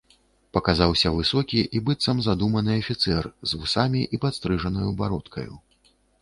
[0.55, 5.53] Паказаўся высокі і быццам задуманы афіцэр, з вусамі і падстрыжанаю бародкаю.